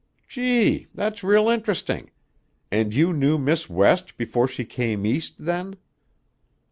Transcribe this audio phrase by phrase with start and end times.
[0.27, 0.87] "Gee!
[0.95, 2.09] That's real interesting.
[2.71, 5.75] And you knew Miss West before she came East, then?"